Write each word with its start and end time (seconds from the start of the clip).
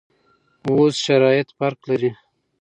اوس 0.67 0.93
شرایط 1.05 1.47
فرق 1.57 1.79
لري. 1.89 2.11